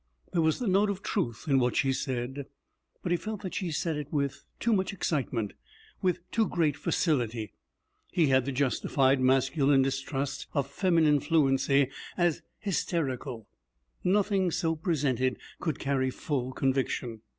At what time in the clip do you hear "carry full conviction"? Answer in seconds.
15.77-17.21